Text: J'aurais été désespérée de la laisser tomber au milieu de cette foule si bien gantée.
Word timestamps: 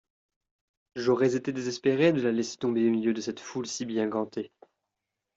J'aurais 0.95 1.35
été 1.35 1.53
désespérée 1.53 2.11
de 2.11 2.23
la 2.23 2.31
laisser 2.31 2.57
tomber 2.57 2.87
au 2.87 2.91
milieu 2.91 3.13
de 3.13 3.21
cette 3.21 3.39
foule 3.39 3.67
si 3.67 3.85
bien 3.85 4.07
gantée. 4.07 4.51